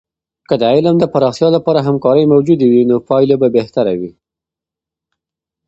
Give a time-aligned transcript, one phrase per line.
[0.47, 4.11] که د علم د پراختیا لپاره همکارۍ موجودې وي، نو پایلې به بهتره وي.